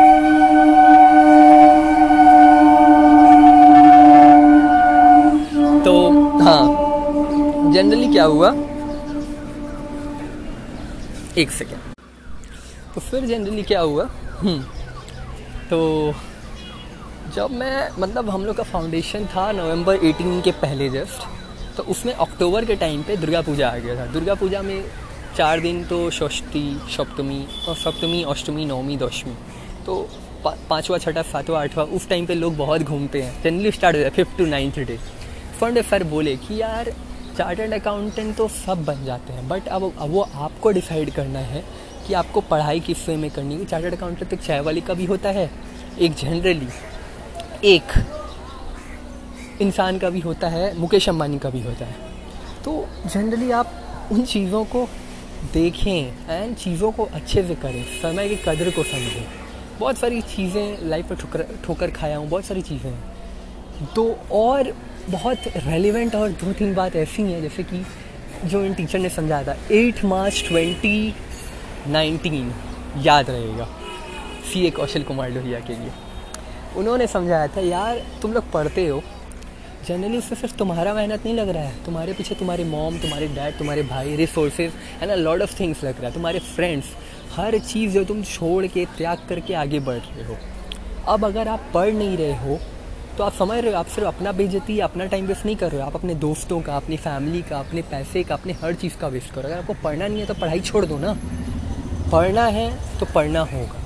तो 5.84 5.94
हाँ 6.40 6.64
जनरली 7.74 8.12
क्या 8.14 8.24
हुआ? 8.26 8.54
एक 11.38 11.52
सेकेंड 11.52 11.80
तो 12.96 13.02
फिर 13.02 13.26
जनरली 13.26 13.64
क्या 13.64 13.82
हुआ? 13.82 14.10
हम्म, 14.40 14.62
तो 15.70 16.14
जब 17.36 17.52
मैं 17.52 17.90
मतलब 18.00 18.30
हम 18.30 18.46
लोग 18.46 18.56
का 18.56 18.64
फाउंडेशन 18.64 19.26
था 19.26 19.52
नवंबर 19.52 19.98
18 20.00 20.42
के 20.44 20.52
पहले 20.62 20.90
जस्ट 20.90 21.28
तो 21.78 21.84
उसमें 21.84 22.14
अक्टूबर 22.14 22.66
के 22.66 22.76
टाइम 22.76 23.04
पे 23.04 23.18
दुर्गा 23.18 23.42
पूजा 23.42 23.70
आ 23.70 23.78
गया 23.78 23.96
था। 23.96 24.06
दुर्गा 24.06 24.34
पूजा 24.36 24.62
में 24.62 24.84
चार 25.38 25.60
दिन 25.60 25.84
तो 25.86 26.10
षष्ठी 26.12 26.64
सप्तमी 26.98 27.46
और 27.68 27.76
सप्तमी 27.76 28.24
अष्टमी 28.24 28.66
नवमी 28.66 28.98
दशमी। 28.98 29.34
तो 29.86 29.96
पा, 30.44 30.56
पाँचवा 30.70 30.98
छठा 30.98 31.22
सातवां 31.22 31.62
आठवां 31.64 31.86
उस 31.88 32.08
टाइम 32.10 32.26
पे 32.26 32.36
लोग 32.36 32.58
बहुत 32.58 32.82
घूमते 32.82 33.22
हैं। 33.22 33.42
जनरली 33.44 33.72
स्टार्ट 33.72 33.96
है 33.96 34.10
fifth 34.10 34.38
to 34.38 34.46
ninth 34.46 34.80
day 34.80 34.98
fund 35.60 35.82
sir 35.82 36.04
बोले 36.06 36.36
कि 36.38 36.62
यार 36.62 36.92
चार्टर्ड 37.40 37.74
अकाउंटेंट 37.74 38.36
तो 38.38 38.48
सब 38.48 38.84
बन 38.86 39.04
जाते 39.06 39.34
हैं 39.34 39.48
बट 39.48 39.68
अब 39.68 39.84
वो 40.02 40.22
आपको 40.22 40.72
डिसाइड 40.72 41.10
करना 41.14 41.40
है 41.42 41.64
कि 42.08 42.14
आपको 42.14 42.42
पढ़ाई 42.50 42.80
किस 42.80 43.08
वे 43.10 43.16
में 43.18 43.30
करनी 43.32 43.56
है। 43.56 43.66
चार्टर्ड 43.66 43.94
अकाउंटेंट 43.94 44.30
तो 44.30 44.38
चाय 44.38 44.60
वाली 44.60 44.82
का 44.82 44.94
भी 44.94 45.06
होता 45.06 45.30
है, 45.30 45.50
एक 46.00 46.14
जनरली 46.14 46.68
एक 47.66 47.94
इंसान 49.62 50.00
का 50.00 50.10
भी 50.10 50.20
होता 50.20 50.48
है, 50.48 50.78
मुकेश 50.80 51.10
अम्बानी 51.10 51.40
का 51.40 51.50
भी 51.50 51.62
होता 51.62 51.86
है। 51.86 51.96
तो 52.66 52.88
जनरली 53.06 53.52
आप 53.52 53.72
उन 54.12 54.26
चीज़ों 54.26 54.64
को 54.66 54.88
देखें 55.54 56.30
एंड 56.30 56.56
चीज़ों 56.58 56.92
को 56.92 57.06
अच्छे 57.06 57.44
से 57.44 57.56
करें, 57.56 57.84
समय 58.02 58.30
की 58.30 58.36
कदर 58.48 58.72
को 58.72 58.84
समझें। 58.84 59.26
बहुत 59.80 59.98
सारी 59.98 60.22
चीज़ें 60.28 60.88
लाइफ 60.90 61.12
में 61.12 61.20
ठोकर 61.20 61.48
ठोकर 61.66 61.92
खाया 61.92 62.18
हूँ, 62.18 62.30
बहुत 62.30 62.46
सारी 62.46 62.62
चीज़ें 62.64 62.90
हैं। 62.92 63.94
तो 63.96 64.12
और 64.34 64.74
बहुत 65.10 65.48
रेलिवेंट 65.58 66.16
और 66.16 66.32
दो 66.34 66.52
तीन 66.54 66.74
बात 66.76 66.96
ऐसी 66.96 67.22
हैं, 67.24 67.42
जैसे 67.42 67.64
कि 67.64 67.86
जो 68.46 68.64
इन 68.66 68.74
टीचर 68.74 69.00
ने 69.00 69.10
समझाया 69.10 69.44
था 69.44 69.56
एट 69.72 70.04
मार्च 70.06 70.44
ट्वेंटी 70.48 71.14
नाइनटीन 71.88 72.54
याद 73.04 73.30
रहेगा 73.30 73.68
सी 74.52 74.66
ए 74.68 74.70
कौशल 74.72 75.04
कुमार 75.04 75.30
लोहिया 75.32 75.60
के 75.60 75.74
लिए। 75.74 75.92
उन्होंने 76.78 77.08
समझाया 77.08 77.48
था, 77.48 77.62
यार, 77.62 78.02
तुम 78.22 78.34
लोग 78.34 78.52
पढ़ते 78.52 78.88
हो 78.88 79.02
जनरली 79.88 80.18
उससे 80.18 80.36
सिर्फ़ 80.36 80.56
तुम्हारा 80.58 80.94
मेहनत 80.94 81.26
नहीं 81.26 81.36
लग 81.36 81.50
रहा 81.50 81.64
है, 81.64 81.74
तुम्हारे 81.86 82.14
पीछे 82.14 82.36
तुम्हारे 82.36 82.64
मॉम 82.66 82.98
तुम्हारे 83.00 83.28
डैड 83.28 83.58
तुम्हारे 83.58 83.84
भाई 83.84 84.16
resources 84.16 84.72
and 85.02 85.12
a 85.12 85.16
lot 85.16 85.42
of 85.42 85.60
things 85.60 85.84
लग 85.84 85.98
रहा 85.98 86.08
है, 86.08 86.14
तुम्हारे 86.14 86.40
फ्रेंड्स 86.40 86.88
हर 87.36 87.58
चीज़ 87.60 87.94
जो 87.94 88.04
तुम 88.06 88.24
छोड़ 88.24 88.66
के, 88.66 88.86
त्याग 88.98 89.26
करके 89.30 89.54
आगे 89.56 89.80
बढ़ 89.80 89.98
रहे 89.98 90.26
हो। 90.26 90.38
अब 91.08 91.26
अगर 91.26 91.48
आप 91.48 91.72
पढ़ 91.74 91.94
नहीं 91.94 92.18
रहे 92.18 92.36
हो 92.38 92.60
तो 93.20 93.24
आप 93.24 93.34
समझ 93.34 93.58
रहे 93.58 93.72
हो, 93.72 93.78
आप 93.78 93.86
सिर्फ़ 93.86 94.08
अपना 94.08 94.32
बेजती 94.32 94.78
अपना 94.80 95.06
टाइम 95.06 95.26
वेस्ट 95.26 95.46
नहीं 95.46 95.56
कर 95.56 95.72
रहे 95.72 95.82
हो। 95.82 95.88
आप 95.88 95.96
अपने 95.96 96.14
दोस्तों 96.16 96.60
का, 96.62 96.76
अपनी 96.76 96.98
फैमिली 96.98 97.42
का, 97.42 97.60
अपने 97.60 97.82
पैसे 97.82 98.24
का, 98.24 98.36
अपने 98.36 98.54
हर 98.54 98.74
चीज़ 98.74 98.96
का 98.98 99.08
वेस्ट 99.08 99.34
करो 99.34 99.42
अगर 99.42 99.58
आपको 99.58 99.74
पढ़ना 99.84 100.08
नहीं 100.08 100.20
है 100.20 100.26
तो 100.26 100.34
पढ़ाई 100.34 100.60
छोड़ 100.60 100.86
दो 100.86 100.98
ना। 100.98 101.14
पढ़ना 102.12 102.46
है 102.48 102.70
तो 103.00 103.06
पढ़ना 103.06 103.40
होगा। 103.52 103.80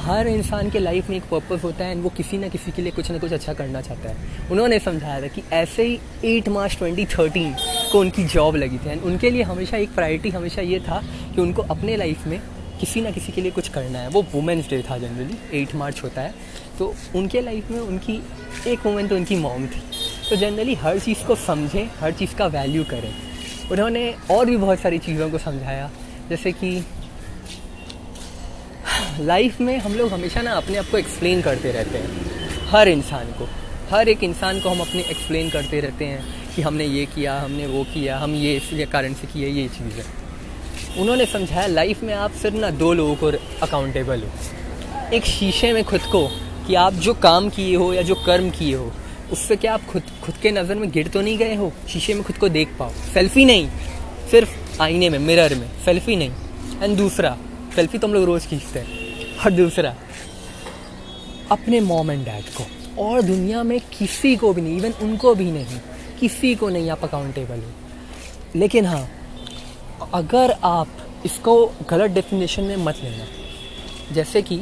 हर 0.00 0.28
इंसान 0.28 0.70
के 0.70 0.78
लाइफ 0.78 1.10
में 1.10 1.16
एक 1.16 1.22
पर्पस 1.30 1.64
होता 1.64 1.84
है 1.84 1.90
एंड 1.90 2.02
वो 2.02 2.08
किसी 2.08 2.38
ना 2.38 2.48
किसी 2.48 2.70
के 2.72 2.82
लिए 2.82 2.92
कुछ 2.92 3.10
ना 3.10 3.18
कुछ 3.18 3.32
अच्छा 3.32 3.52
करना 3.52 3.80
चाहता 3.80 4.10
है। 4.10 4.16
उन्होंने 4.50 4.78
समझाया 4.78 5.20
था 5.22 5.26
कि 5.26 5.42
ऐसे 5.52 5.82
ही 5.82 5.98
एट 6.24 6.48
मार्च 6.48 6.76
2013 6.76 7.54
को 7.92 8.00
उनकी 8.00 8.24
जॉब 8.24 8.56
लगी 8.56 8.78
थी। 8.78 8.90
एंड 8.90 9.02
उनके 9.02 9.30
लिए 9.30 9.42
हमेशा 9.42 9.76
एक 9.76 9.94
प्रायोरिटी 9.94 10.30
हमेशा 10.30 10.62
ये 10.62 10.80
था 10.80 11.02
कि 11.34 11.40
उनको 11.40 11.62
अपने 11.62 11.96
लाइफ 11.96 12.26
में 12.26 12.40
किसी 12.82 13.00
ना 13.00 13.10
किसी 13.10 13.32
के 13.32 13.40
लिए 13.40 13.50
कुछ 13.50 13.68
करना 13.68 13.98
है। 13.98 14.08
वो 14.08 14.26
वुमेंस 14.32 14.68
डे 14.70 14.84
था 14.90 14.98
जनरली 14.98 15.62
एट 15.62 15.74
मार्च 15.74 16.02
होता 16.02 16.22
है। 16.22 16.34
तो 16.78 16.94
उनके 17.16 17.40
लाइफ 17.40 17.70
में 17.70 17.80
उनकी, 17.80 18.22
एक 18.66 18.86
वुमेन 18.86 19.08
तो 19.08 19.16
उनकी 19.16 19.36
मॉम 19.36 19.66
थी। 19.66 19.82
तो 20.30 20.36
जनरली 20.36 20.74
हर 20.74 20.98
चीज़ 20.98 21.26
को 21.26 21.34
समझें, 21.34 21.90
हर 22.00 22.12
चीज़ 22.12 22.34
का 22.34 22.46
वैल्यू 22.46 22.84
करें। 22.84 23.14
उन्होंने 23.72 24.14
और 24.30 24.46
भी 24.46 24.56
बहुत 24.56 24.80
सारी 24.80 24.98
चीज़ों 24.98 25.30
को 25.30 25.38
समझाया। 25.38 25.90
जैसे 26.28 26.52
कि 26.52 26.86
लाइफ 29.20 29.60
में 29.60 29.78
हम 29.78 29.94
लोग 29.94 30.12
हमेशा 30.12 30.42
ना 30.42 30.52
अपने 30.52 30.78
आप 30.78 30.86
को 30.90 30.98
एक्सप्लेन 30.98 31.42
करते 31.42 31.72
रहते 31.72 31.98
हैं। 31.98 32.10
हर 32.68 32.88
इंसान 32.88 33.26
को। 33.26 33.48
हर 33.90 34.08
एक 34.08 34.24
इंसान 34.24 34.60
को 34.60 34.68
हम 34.68 34.80
अपने 34.80 35.02
एक्सप्लेन 35.02 35.50
करते 35.50 35.80
रहते 35.80 36.04
हैं 36.04 36.54
कि 36.54 36.62
हमने 36.62 36.84
ये 36.84 37.06
किया, 37.06 37.40
हमने 37.40 37.66
वो 37.66 37.84
किया, 37.84 38.18
हम 38.18 38.34
ये 38.34 38.56
इस 38.56 38.88
कारण 38.92 39.14
से 39.14 39.26
किए, 39.26 39.48
ये 39.48 39.68
चीज़। 39.68 39.94
है 39.94 40.21
उन्होंने 40.98 41.26
समझाया, 41.26 41.66
लाइफ 41.66 42.02
में 42.02 42.14
आप 42.14 42.32
सिर्फ़ 42.32 42.56
ना 42.56 42.70
दो 42.70 42.92
लोगों 42.92 43.14
को 43.14 43.26
अकाउंटेबल 43.62 44.22
हो। 44.22 45.12
एक 45.14 45.24
शीशे 45.24 45.72
में 45.72 45.84
खुद 45.84 46.00
को 46.00 46.26
कि 46.66 46.74
आप 46.74 46.94
जो 46.94 47.14
काम 47.14 47.48
किए 47.48 47.76
हो 47.76 47.92
या 47.94 48.02
जो 48.02 48.14
कर्म 48.14 48.50
किए 48.50 48.74
हो, 48.74 48.92
उससे 49.32 49.56
क्या 49.56 49.74
आप 49.74 49.86
खुद 49.86 50.02
खुद 50.24 50.34
के 50.42 50.50
नज़र 50.50 50.74
में 50.74 50.90
गिर 50.90 51.08
तो 51.08 51.20
नहीं 51.20 51.38
गए 51.38 51.54
हो? 51.54 51.72
शीशे 51.88 52.14
में 52.14 52.22
खुद 52.24 52.36
को 52.36 52.48
देख 52.48 52.68
पाओ। 52.78 52.90
सेल्फी 53.14 53.44
नहीं, 53.44 53.68
सिर्फ़ 54.30 54.82
आईने 54.82 55.08
में, 55.08 55.18
मिरर 55.18 55.54
में, 55.54 55.68
सेल्फी 55.84 56.16
नहीं। 56.16 56.30
एंड 56.82 56.96
दूसरा, 56.96 57.36
सेल्फी 57.76 57.98
तो 57.98 58.06
हम 58.06 58.14
लोग 58.14 58.24
रोज़ 58.24 58.46
खींचते 58.46 58.78
हैं। 58.78 59.36
और 59.36 59.50
दूसरा, 59.50 59.94
अपने 61.50 61.80
मॉम 61.80 62.10
एंड 62.10 62.24
डैड 62.24 62.44
को। 62.44 62.66
और 63.04 63.22
दुनिया 63.22 63.62
में 63.62 63.80
किसी 63.98 64.36
को 64.36 64.52
भी 64.52 64.60
नहीं 64.60 64.76
इवन 64.76 64.92
उनको 65.02 65.34
भी 65.34 65.50
नहीं, 65.50 65.78
किसी 66.20 66.54
को 66.54 66.68
नहीं 66.68 66.90
आप 66.90 67.04
अकाउंटेबल 67.04 67.58
हो। 67.58 67.72
लेकिन 68.56 68.86
हाँ 68.86 69.08
अगर 70.14 70.56
आप 70.64 70.88
इसको 71.26 71.54
गलत 71.90 72.10
डेफिनेशन 72.10 72.62
में 72.62 72.76
मत 72.76 73.00
लेना। 73.04 74.14
जैसे 74.14 74.42
कि 74.42 74.60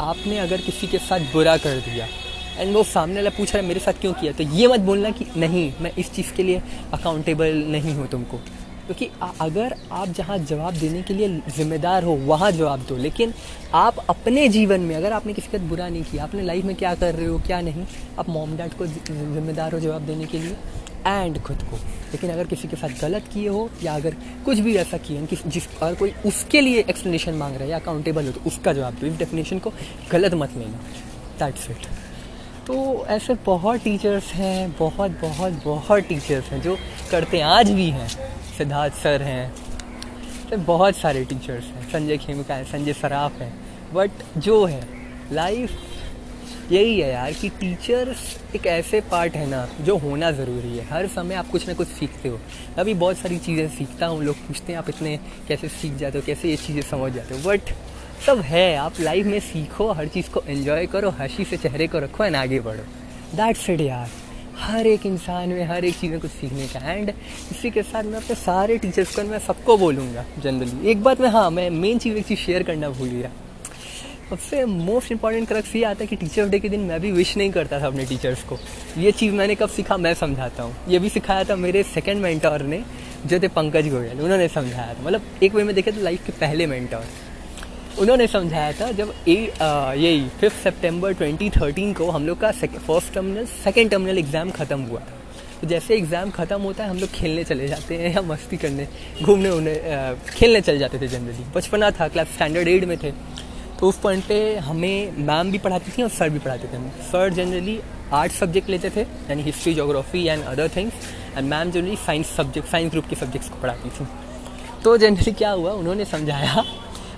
आपने 0.00 0.38
अगर 0.38 0.60
किसी 0.60 0.86
के 0.86 0.98
साथ 0.98 1.20
बुरा 1.32 1.56
कर 1.56 1.78
दिया 1.80 2.06
एंड 2.58 2.74
वो 2.74 2.82
सामने 2.84 3.14
वाला 3.14 3.30
पूछ 3.30 3.52
रहा 3.54 3.62
है, 3.62 3.68
मेरे 3.68 3.80
साथ 3.80 3.92
क्यों 3.92 4.12
किया? 4.12 4.32
तो 4.32 4.44
ये 4.44 4.66
मत 4.68 4.80
बोलना 4.80 5.10
कि, 5.10 5.26
नहीं, 5.36 5.72
मैं 5.80 5.92
इस 5.98 6.12
चीज़ 6.12 6.32
के 6.32 6.42
लिए 6.42 6.62
अकाउंटेबल 6.94 7.64
नहीं 7.68 7.94
हूँ 7.94 8.06
तुमको। 8.08 8.36
क्योंकि 8.86 9.08
अगर 9.40 9.74
आप 9.92 10.08
जहाँ 10.08 10.38
जवाब 10.38 10.74
देने 10.74 11.02
के 11.02 11.14
लिए 11.14 11.28
ज़िम्मेदार 11.56 12.04
हो, 12.04 12.14
वहाँ 12.16 12.50
जवाब 12.52 12.80
दो। 12.80 12.96
लेकिन 12.96 13.34
आप 13.74 14.04
अपने 14.10 14.48
जीवन 14.48 14.80
में, 14.80 14.94
अगर 14.96 15.12
आपने 15.12 15.32
किसी 15.32 15.48
का 15.52 15.58
बुरा 15.68 15.88
नहीं 15.88 16.02
किया 16.02 16.24
अपने 16.24 16.42
लाइफ 16.42 16.64
में 16.64 16.74
क्या 16.76 16.94
कर 16.94 17.14
रहे 17.14 17.26
हो, 17.26 17.38
क्या 17.38 17.60
नहीं, 17.60 17.86
आप 18.18 18.28
मॉम 18.28 18.56
डैड 18.56 18.74
को 18.74 18.86
जिम्मेदार 18.86 19.72
हो 19.72 19.80
जवाब 19.80 20.02
देने 20.02 20.26
के 20.26 20.38
लिए 20.38 20.56
एंड 21.06 21.42
खुद 21.42 21.62
को। 21.62 21.78
लेकिन 22.12 22.30
अगर 22.30 22.46
किसी 22.46 22.68
के 22.68 22.76
साथ 22.76 23.00
गलत 23.00 23.28
किए 23.32 23.48
हो 23.48 23.68
या 23.82 23.94
अगर 23.94 24.16
कुछ 24.44 24.58
भी 24.58 24.74
ऐसा 24.76 24.96
किए 24.98 25.26
कि 25.26 25.36
जिस 25.46 25.68
अगर 25.76 25.94
कोई 25.94 26.12
उसके 26.26 26.60
लिए 26.60 26.80
एक्सप्लेनेशन 26.80 27.34
मांग 27.34 27.54
रहा 27.54 27.64
है 27.64 27.70
या 27.70 27.78
अकाउंटेबल 27.78 28.26
हो 28.26 28.32
तो 28.32 28.40
उसका 28.46 28.72
जवाब 28.72 28.94
दो। 28.94 29.06
इस 29.06 29.16
डेफिनेशन 29.18 29.58
को 29.58 29.72
गलत 30.12 30.34
मत 30.34 30.56
लेना। 30.56 30.80
दैट्स 31.38 31.70
इट 31.70 31.86
तो 32.66 32.74
ऐसे 33.06 33.34
बहुत 33.46 33.80
टीचर्स 33.84 34.32
हैं, 34.32 34.74
बहुत 34.78 35.10
बहुत 35.20 35.52
बहुत 35.64 36.02
टीचर्स 36.02 36.48
हैं 36.48 36.60
जो 36.62 36.76
करते 37.10 37.36
हैं 37.36 37.44
आज 37.44 37.70
भी 37.70 37.88
हैं। 37.90 38.08
सिद्धार्थ 38.58 38.94
सर 38.94 39.22
हैं। 39.22 39.52
तो 40.50 40.56
बहुत 40.56 40.96
सारे 40.96 41.24
टीचर्स 41.24 41.64
हैं। 41.64 41.90
संजय 41.90 42.16
खेमिका 42.16 42.54
है, 42.54 42.64
संजय 42.64 42.92
सराफ 42.92 43.40
हैं। 43.40 43.52
बट 43.94 44.10
जो 44.38 44.64
है 44.64 44.86
लाइफ 45.32 45.70
यही 46.72 47.00
है 47.00 47.12
यार 47.12 47.32
कि 47.32 47.48
टीचर्स 47.48 48.38
एक 48.56 48.66
ऐसे 48.66 49.00
पार्ट 49.00 49.34
है 49.34 49.46
ना, 49.46 49.68
जो 49.80 49.96
होना 49.96 50.30
ज़रूरी 50.30 50.76
है। 50.78 50.84
हर 50.84 51.06
समय 51.06 51.34
आप 51.34 51.50
कुछ 51.50 51.68
ना 51.68 51.74
कुछ 51.74 51.88
सीखते 51.88 52.28
हो। 52.28 52.40
अभी 52.78 52.94
बहुत 52.94 53.18
सारी 53.18 53.38
चीज़ें 53.38 53.68
सीखता 53.68 54.06
हूँ, 54.06 54.24
लोग 54.24 54.36
पूछते 54.36 54.72
हैं, 54.72 54.78
आप 54.78 54.88
इतने 54.88 55.18
कैसे 55.48 55.68
सीख 55.68 55.92
जाते 55.92 56.18
हो, 56.18 56.24
कैसे 56.26 56.50
ये 56.50 56.56
चीज़ें 56.56 56.82
समझ 56.82 57.12
जाते 57.12 57.34
हो? 57.34 57.40
बट 57.40 57.60
सब 58.26 58.40
है, 58.40 58.76
आप 58.76 59.00
लाइफ 59.00 59.26
में 59.26 59.40
सीखो, 59.40 59.92
हर 59.92 60.08
चीज़ 60.08 60.30
को 60.30 60.42
एंजॉय 60.48 60.86
करो, 60.86 61.10
हँसी 61.10 61.44
से 61.44 61.56
चेहरे 61.56 61.86
को 61.86 61.98
रखो 61.98 62.24
एंड 62.24 62.36
आगे 62.36 62.60
बढ़ो। 62.60 62.84
दैट्स 63.36 63.70
इट 63.70 63.80
यार। 63.80 64.08
हर 64.58 64.86
एक 64.86 65.06
इंसान 65.06 65.48
में 65.48 65.64
हर 65.64 65.84
एक 65.84 65.94
चीज़ 65.94 66.10
में 66.10 66.20
कुछ 66.20 66.30
सीखने 66.30 66.66
का। 66.66 66.92
एंड 66.92 67.10
इसी 67.50 67.70
के 67.70 67.82
साथ 67.82 68.02
मैं 68.02 68.18
अपने 68.18 68.34
सारे 68.34 68.78
टीचर्स 68.78 69.16
को, 69.16 69.22
मैं 69.22 69.38
सबको 69.38 69.76
बोलूँगा 69.76 70.24
जनरली 70.38 70.90
एक 70.90 71.02
बात 71.02 71.20
मैं 71.20 71.28
हाँ 71.28 71.50
मैं 71.50 71.70
मेन 71.70 71.98
चीज़, 71.98 72.16
एक 72.16 72.26
चीज़ 72.26 72.38
शेयर 72.38 72.62
करना 72.62 72.88
भूल 72.88 73.08
गया। 73.08 73.30
सबसे 74.32 74.64
मोस्ट 74.64 75.10
इंपॉर्टेंट 75.12 75.46
क्रक्स 75.48 75.74
ये 75.76 75.82
आता 75.84 76.00
है 76.00 76.06
कि 76.06 76.16
टीचर्स 76.16 76.50
डे 76.50 76.58
के 76.58 76.68
दिन 76.68 76.80
मैं 76.80 77.00
भी 77.00 77.10
विश 77.12 77.36
नहीं 77.36 77.50
करता 77.52 77.80
था 77.80 77.86
अपने 77.86 78.04
टीचर्स 78.06 78.42
को। 78.42 78.58
ये 78.98 79.10
चीज़ 79.12 79.32
मैंने 79.34 79.54
कब 79.54 79.68
सीखा? 79.68 79.96
मैं 79.96 80.12
समझाता 80.14 80.62
हूँ। 80.62 80.74
ये 80.88 80.98
भी 80.98 81.08
सिखाया 81.08 81.44
था 81.44 81.56
मेरे 81.56 81.82
सेकेंड 81.84 82.22
मेंटोर 82.22 82.62
ने, 82.62 82.82
जो 83.26 83.40
थे 83.40 83.48
पंकज 83.48 83.88
गोयल। 83.90 84.20
उन्होंने 84.20 84.48
समझाया 84.48 84.94
था। 84.94 85.02
मतलब 85.02 85.42
एक 85.42 85.54
वे 85.54 85.64
में 85.64 85.74
देखे 85.74 85.92
तो 85.92 86.02
लाइफ 86.02 86.26
के 86.26 86.32
पहले 86.40 86.66
मेंटोर 86.66 87.04
उन्होंने 88.00 88.26
समझाया 88.26 88.72
था 88.72 88.90
जब 88.92 89.12
ए 89.28 89.34
यही 89.34 90.28
फिफ्थ 90.40 90.62
सितंबर 90.62 91.14
2013 91.14 91.92
को 91.94 92.10
हम 92.10 92.26
लोग 92.26 92.40
का 92.40 92.52
first 92.52 93.14
terminal 93.14 93.46
second 93.54 93.90
terminal 93.90 94.18
exam 94.18 94.50
ख़त्म 94.52 94.80
हुआ 94.82 95.00
था। 95.00 95.18
तो 95.60 95.66
जैसे 95.68 95.96
एग्ज़ाम 95.96 96.30
ख़त्म 96.30 96.60
होता 96.60 96.84
है, 96.84 96.90
हम 96.90 96.98
लोग 96.98 97.10
खेलने 97.10 97.44
चले 97.44 97.68
जाते 97.68 97.96
हैं 97.96 98.14
या 98.14 98.22
मस्ती 98.22 98.56
करने 98.56 98.86
घूमने 99.22 99.50
उन्हें 99.50 100.16
खेलने 100.30 100.60
चले 100.60 100.78
जाते 100.78 100.98
थे 101.00 101.08
जनरली 101.08 101.44
बचपना 101.54 101.90
था 101.90 102.08
क्लास 102.08 102.34
स्टैंडर्ड 102.34 102.68
एट 102.68 102.84
में 102.84 102.96
थे। 102.98 103.12
तो 103.82 103.88
उस 103.88 103.96
पॉइंट 103.98 104.24
पे 104.24 104.36
हमें 104.64 105.16
मैम 105.18 105.50
भी 105.50 105.58
पढ़ाती 105.58 105.92
थी 105.92 106.02
और 106.02 106.08
सर 106.10 106.28
भी 106.30 106.38
पढ़ाते 106.38 106.68
थे। 106.68 106.78
सर 107.04 107.32
जनरली 107.34 107.78
आर्ट 108.14 108.32
सब्जेक्ट 108.32 108.68
लेते 108.70 108.90
थे, 108.90 109.00
यानी 109.00 109.42
history 109.42 109.72
geography 109.74 110.24
and 110.26 110.44
other 110.44 110.68
things 110.76 110.92
and 111.36 111.48
ma'am 111.48 111.70
generally 111.70 111.96
science 111.96 112.30
subject 112.36 112.68
science 112.68 112.90
group 112.90 113.08
के 113.10 113.16
सब्जेक्ट्स 113.16 113.48
को 113.48 113.56
पढ़ाती 113.62 113.90
थी। 113.90 114.06
तो 114.84 114.96
जनरली 114.96 115.32
क्या 115.32 115.50
हुआ, 115.50 115.72
उन्होंने 115.72 116.04
समझाया, 116.04 116.64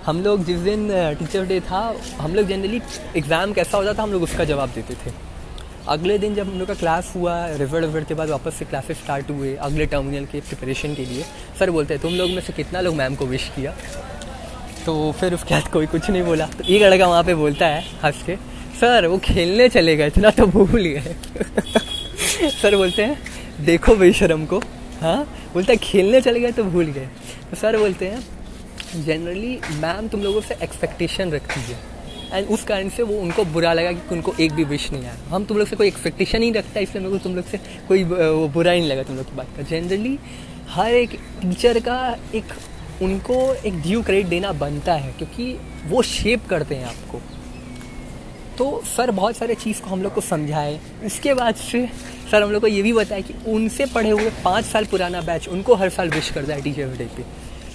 हम 0.06 0.22
लोग 0.22 0.44
जिस 0.44 0.60
दिन 0.60 0.88
टीचर 1.18 1.44
डे 1.46 1.60
था, 1.60 1.82
हम 2.20 2.34
लोग 2.34 2.46
जनरली 2.48 2.80
एग्ज़ाम 3.16 3.52
कैसा 3.52 3.78
होता 3.78 3.92
था, 3.92 4.02
हम 4.02 4.12
लोग 4.12 4.22
उसका 4.22 4.44
जवाब 4.44 4.70
देते 4.74 4.94
थे। 4.96 5.12
अगले 5.88 6.18
दिन 6.18 6.34
जब 6.34 6.48
हम 6.48 6.58
लोग 6.58 6.68
का 6.68 6.74
क्लास 6.76 7.12
हुआ 7.16 7.34
रिज़ल्ट 7.48 7.84
विजल्ट 7.84 8.08
के 8.08 8.14
बाद 8.14 8.30
वापस 8.30 8.54
से 8.54 8.64
क्लासेस 8.64 8.98
स्टार्ट 8.98 9.30
हुए, 9.30 9.54
अगले 9.56 9.86
टर्मिनल 9.86 10.24
के 10.24 10.40
प्रिपरेशन 10.40 10.94
के 10.94 11.04
लिए 11.04 11.24
सर 11.58 11.70
बोलते 11.70 11.94
हैं, 11.94 12.02
तुम 12.02 12.14
लोग 12.14 12.30
में 12.30 12.40
से 12.40 12.52
कितना 12.52 12.80
लोग 12.80 12.94
मैम 12.94 13.14
को 13.14 13.26
विश 13.26 13.50
किया? 13.56 13.74
तो 14.86 15.12
फिर 15.12 15.34
उसके 15.34 15.54
बाद 15.54 15.68
कोई 15.68 15.86
कुछ 15.86 16.10
नहीं 16.10 16.22
बोला। 16.22 16.46
तो 16.46 16.64
एक 16.64 16.82
लड़का 16.82 17.06
वहाँ 17.06 17.22
पे 17.24 17.34
बोलता 17.34 17.66
है, 17.66 17.82
हंस 18.04 18.22
के, 18.26 18.36
सर, 18.80 19.06
वो 19.06 19.18
खेलने 19.18 19.68
चले 19.68 19.96
गए 19.96 20.06
इतना 20.06 20.30
तो 20.30 20.46
भूल 20.46 20.80
गए। 20.80 21.14
सर 22.62 22.76
बोलते 22.76 23.02
हैं, 23.02 23.18
देखो 23.60 23.94
बेशरम 23.96 24.44
को। 24.46 24.58
हाँ? 25.00 25.24
बोलता 25.54 25.72
है, 25.72 25.76
खेलने 25.76 26.20
चले 26.20 26.40
गए 26.40 26.52
तो 26.52 26.64
भूल 26.64 26.84
गए। 26.86 27.08
तो 27.50 27.56
सर 27.56 27.78
बोलते 27.78 28.08
हैं 28.08 29.04
जनरली 29.04 29.58
मैम 29.74 30.08
तुम 30.08 30.22
लोगों 30.22 30.40
से 30.40 30.56
एक्सपेक्टेशन 30.62 31.30
रखती 31.30 31.60
है। 31.60 31.78
एंड 32.32 32.48
उस 32.48 32.62
कारण 32.64 32.88
से 32.88 33.02
वो 33.02 33.18
उनको 33.20 33.44
बुरा 33.44 33.72
लगा 33.72 33.92
कि 33.92 34.14
उनको 34.14 34.34
एक 34.40 34.52
भी 34.52 34.64
विश 34.64 34.90
नहीं 34.92 35.04
आया। 35.04 35.16
हम 35.28 35.44
तुम 35.44 35.58
लोग 35.58 35.68
से 35.68 35.76
कोई 35.76 35.86
एक्सपेक्टेशन 35.88 36.42
ही 36.42 36.50
रखता 36.52 36.78
है 36.78 36.82
इसलिए 36.82 37.04
मेरे 37.04 37.18
को 37.18 37.22
तुम 37.24 37.34
लोग 37.36 37.44
से 37.44 37.58
कोई 37.88 38.04
वो 38.04 38.48
बुरा 38.48 38.72
ही 38.72 38.80
नहीं 38.80 38.90
लगा 38.90 39.02
तुम 39.02 39.16
लोग 39.16 39.26
की 39.26 39.36
बात 39.36 39.56
का। 39.56 39.62
जनरली 39.62 40.18
हर 40.70 40.94
एक 40.94 41.10
टीचर 41.42 41.80
का 41.80 41.96
एक 42.34 42.52
उनको 43.02 43.54
एक 43.56 43.80
ड्यू 43.82 44.02
क्रेडिट 44.02 44.26
देना 44.26 44.52
बनता 44.54 44.94
है, 44.94 45.12
क्योंकि 45.12 45.52
वो 45.86 46.02
शेप 46.04 46.46
करते 46.50 46.74
हैं 46.74 46.86
आपको। 46.86 47.20
तो 48.58 48.82
सर 48.86 49.10
बहुत 49.10 49.36
सारे 49.36 49.54
चीज़ 49.54 49.80
को 49.82 49.90
हम 49.90 50.02
लोग 50.02 50.14
को 50.14 50.20
समझाए। 50.20 50.78
उसके 51.06 51.34
बाद 51.34 51.54
से 51.56 51.86
सर 52.30 52.42
हम 52.42 52.50
लोग 52.50 52.60
को 52.60 52.66
ये 52.66 52.82
भी 52.82 52.92
बताया 52.92 53.20
कि 53.20 53.34
उनसे 53.48 53.86
पढ़े 53.86 54.10
हुए 54.10 54.30
पाँच 54.44 54.64
साल 54.64 54.84
पुराना 54.84 55.20
बैच 55.22 55.48
उनको 55.48 55.74
हर 55.74 55.88
साल 55.90 56.10
विश 56.10 56.30
करता 56.30 56.54
है 56.54 56.62
टीचर 56.62 56.96
डे 56.98 57.04
पे। 57.16 57.24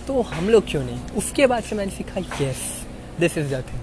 तो 0.08 0.22
हम 0.24 0.50
लोग 0.50 0.70
क्यों 0.70 0.84
नहीं? 0.84 1.00
उसके 1.18 1.48
बाद 1.48 1.64
से 1.64 1.76
मैंने 1.76 1.92
सीखा 1.92 2.22
yes 2.42 2.62
this 3.20 3.38
is 3.38 3.48
the 3.48 3.64
thing 3.64 3.80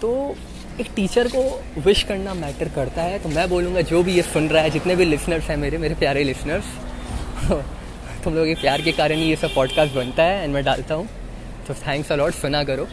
तो 0.00 0.36
एक 0.80 0.86
टीचर 0.96 1.28
को 1.28 1.42
विश 1.80 2.02
करना 2.02 2.34
मैटर 2.34 2.68
करता 2.68 3.02
है 3.02 3.18
तो 3.18 3.28
मैं 3.28 3.48
बोलूँगा, 3.48 3.80
जो 3.82 4.02
भी 4.02 4.12
ये 4.12 4.22
सुन 4.24 4.48
रहा 4.48 4.62
है, 4.62 4.70
जितने 4.70 4.96
भी 4.96 5.04
लिसनर्स 5.04 5.44
हैं 5.44 5.56
मेरे 5.56 5.78
मेरे 5.78 5.94
प्यारे 5.94 6.24
लिसनर्स 6.24 6.64
तुम 8.24 8.34
लोग 8.34 8.46
के 8.46 8.54
प्यार 8.54 8.82
के 8.82 8.92
कारण 8.92 9.16
ही 9.16 9.28
ये 9.28 9.36
सब 9.36 9.54
पॉडकास्ट 9.54 9.94
बनता 9.94 10.22
है 10.22 10.44
एंड 10.44 10.54
मैं 10.54 10.64
डालता 10.64 10.94
हूँ। 10.94 11.08
तो 11.68 11.74
थैंक्स 11.76 12.12
अलॉट 12.12 12.34
सुना 12.34 12.62
करो। 12.64 12.86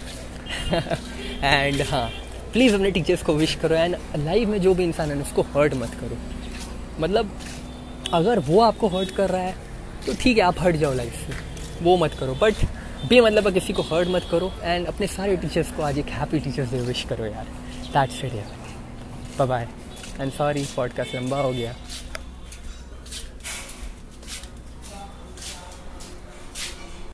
एंड 1.44 1.82
हाँ 1.82 2.10
प्लीज़ 2.54 2.74
अपने 2.76 2.92
टीचर्स 2.92 3.24
को 3.24 3.34
विश 3.34 3.56
करो 3.56 3.76
एंड 3.76 3.96
लाइफ 4.18 4.48
में 4.48 4.60
जो 4.62 4.74
भी 4.74 4.84
इंसान 4.84 5.12
है 5.12 5.18
उसको 5.18 5.42
हर्ट 5.56 5.74
मत 5.74 5.94
करो। 6.02 6.18
मतलब 7.00 7.32
अगर 8.14 8.40
वो 8.40 8.62
आपको 8.62 8.88
हर्ट 8.88 9.16
कर 9.16 9.30
रहा 9.30 9.42
है 9.42 9.56
तो 10.06 10.14
ठीक 10.14 10.38
है, 10.38 10.44
आप 10.44 10.60
हट 10.60 10.76
जाओ 10.76 10.94
लाइफ 10.94 11.14
से। 11.28 11.84
वो 11.84 11.98
मत 11.98 12.14
करो 12.20 12.36
बट 12.42 12.66
बे 13.10 13.22
मतलब 13.22 13.54
किसी 13.54 13.74
को 13.74 13.82
हर्ट 13.84 14.08
मत 14.08 14.28
करो 14.32 14.52
एंड 14.64 14.88
अपने 14.88 15.08
सारे 15.08 15.38
टीचर्स 15.38 15.72
को 15.72 15.84
आज 15.84 15.98
एक 16.00 16.10
हैप्पी 16.10 16.40
टीचर्स 16.40 16.72
डे 16.72 16.82
विश 16.82 17.04
करो 17.10 17.26
यार। 17.26 17.46
दैट्स 17.94 18.24
इट 18.26 18.34
यार। 18.34 19.46
बाय 19.46 19.68
एंड 20.20 20.32
सॉरी 20.32 20.66
पॉडकास्ट 20.76 21.16
लंबा 21.16 21.38
हो 21.38 21.52
गया। 21.52 21.76